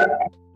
[0.00, 0.49] Yeah.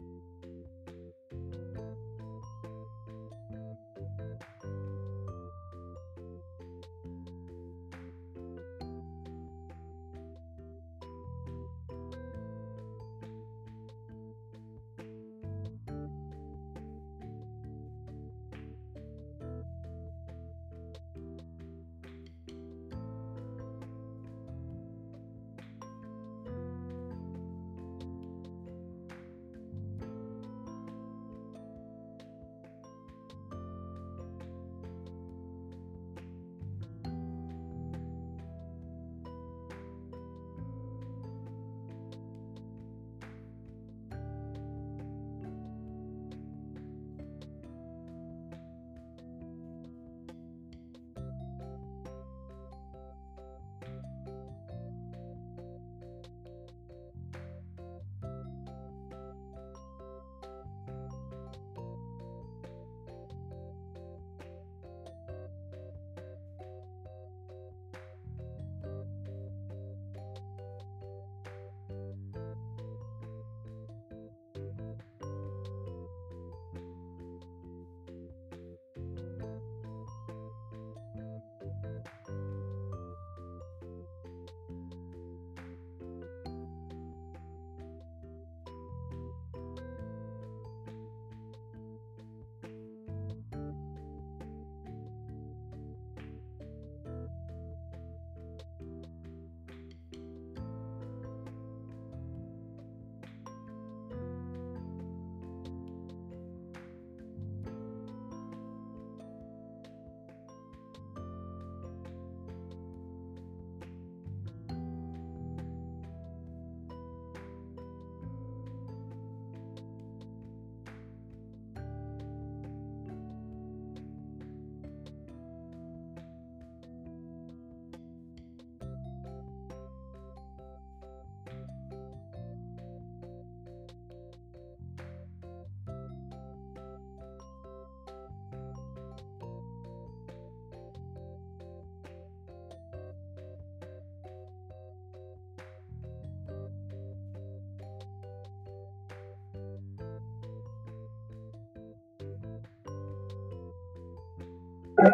[154.98, 155.05] You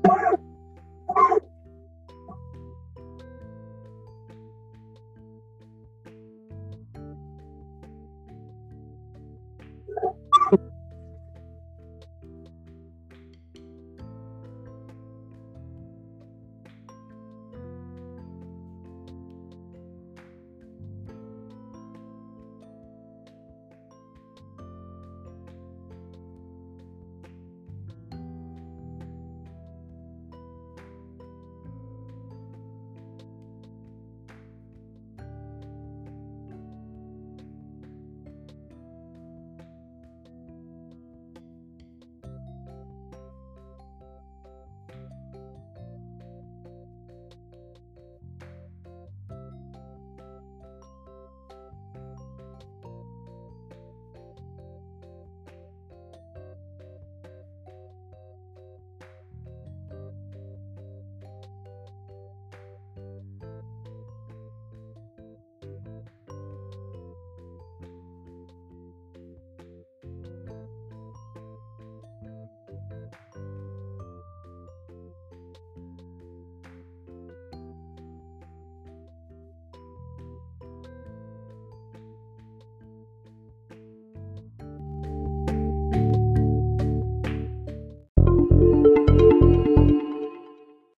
[0.08, 0.47] Bye.